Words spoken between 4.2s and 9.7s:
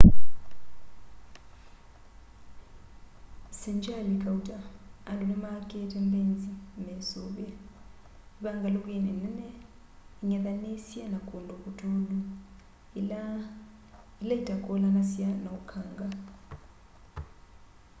kauta andu nimakite mbeinzi mesuvie ivangalukini nene